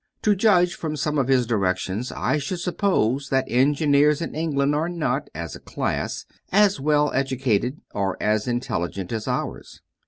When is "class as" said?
5.59-6.79